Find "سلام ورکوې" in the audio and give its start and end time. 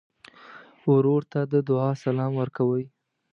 2.03-2.83